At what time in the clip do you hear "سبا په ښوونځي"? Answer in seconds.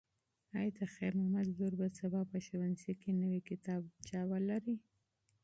1.99-2.93